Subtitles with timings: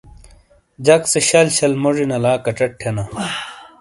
[0.85, 3.03] جَک سے شَل شَل موجی نَلا کچٹ تھینا۔